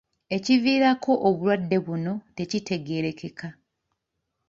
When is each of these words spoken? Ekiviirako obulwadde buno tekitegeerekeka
Ekiviirako 0.35 1.11
obulwadde 1.27 1.77
buno 1.85 2.13
tekitegeerekeka 2.35 3.47